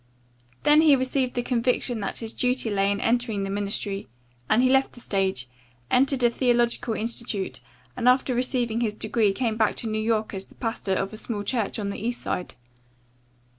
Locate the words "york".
10.01-10.33